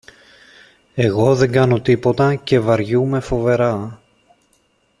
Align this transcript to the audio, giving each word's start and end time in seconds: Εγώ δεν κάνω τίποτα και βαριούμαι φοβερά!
Εγώ 0.95 1.35
δεν 1.35 1.51
κάνω 1.51 1.81
τίποτα 1.81 2.35
και 2.35 2.59
βαριούμαι 2.59 3.19
φοβερά! 3.19 4.01